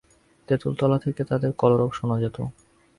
তেঁতুলতলা 0.47 0.97
থেকে 0.99 1.21
তাদের 1.23 1.51
কলবর 1.53 1.89
শোনা 1.93 2.17
যেত। 2.21 2.37